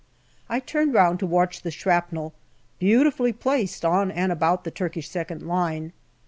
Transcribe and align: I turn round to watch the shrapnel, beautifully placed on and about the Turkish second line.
I 0.49 0.59
turn 0.59 0.91
round 0.91 1.19
to 1.19 1.27
watch 1.27 1.61
the 1.61 1.69
shrapnel, 1.69 2.33
beautifully 2.79 3.31
placed 3.31 3.85
on 3.85 4.09
and 4.09 4.31
about 4.31 4.63
the 4.63 4.71
Turkish 4.71 5.07
second 5.07 5.43
line. 5.43 5.93